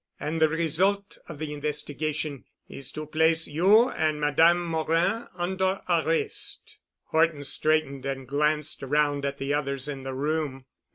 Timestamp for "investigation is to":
1.53-3.05